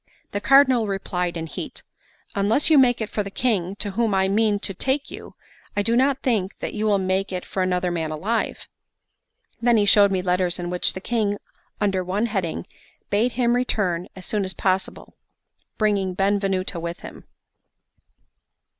[0.31, 1.83] The Cardinal replied in heat:
[2.33, 5.35] "Unless you make if for the King, to whom I mean to take you,
[5.77, 8.67] I do not think that you will make it for another man alive."
[9.61, 11.37] Then he showed me letters in which the King,
[11.79, 12.65] under one heading,
[13.11, 15.17] bade him return as soon as possible,
[15.77, 17.25] bringing Benvenuto with him.